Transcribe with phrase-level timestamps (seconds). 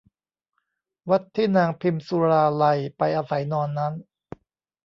[1.09, 3.93] วัดที่นางพิมสุราลัยไปอาศัยนอนนั้น